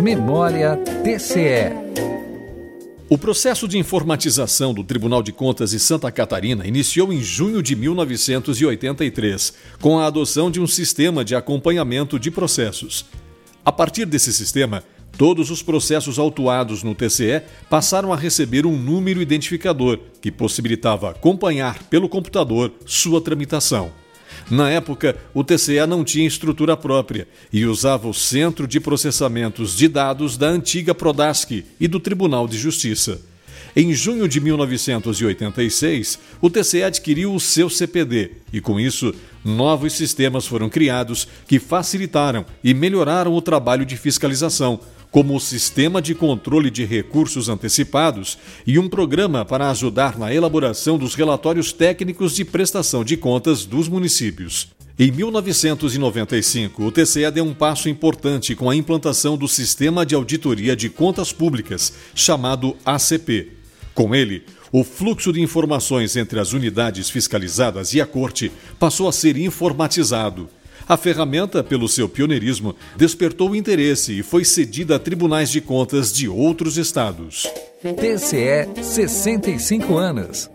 [0.00, 1.74] Memória TCE.
[3.06, 7.76] O processo de informatização do Tribunal de Contas de Santa Catarina iniciou em junho de
[7.76, 13.04] 1983, com a adoção de um sistema de acompanhamento de processos.
[13.62, 14.82] A partir desse sistema,
[15.18, 21.82] todos os processos autuados no TCE passaram a receber um número identificador que possibilitava acompanhar
[21.90, 23.92] pelo computador sua tramitação.
[24.50, 29.88] Na época, o TCE não tinha estrutura própria e usava o Centro de Processamentos de
[29.88, 33.29] Dados da antiga Prodasc e do Tribunal de Justiça.
[33.74, 39.14] Em junho de 1986, o TCE adquiriu o seu CPD e, com isso,
[39.44, 46.00] novos sistemas foram criados que facilitaram e melhoraram o trabalho de fiscalização, como o Sistema
[46.00, 52.34] de Controle de Recursos Antecipados e um programa para ajudar na elaboração dos relatórios técnicos
[52.34, 54.68] de prestação de contas dos municípios.
[55.02, 60.76] Em 1995, o TCE deu um passo importante com a implantação do Sistema de Auditoria
[60.76, 63.50] de Contas Públicas, chamado ACP.
[63.94, 69.12] Com ele, o fluxo de informações entre as unidades fiscalizadas e a Corte passou a
[69.12, 70.50] ser informatizado.
[70.86, 76.28] A ferramenta, pelo seu pioneirismo, despertou interesse e foi cedida a tribunais de contas de
[76.28, 77.48] outros estados.
[77.80, 80.50] TCE 65 anos.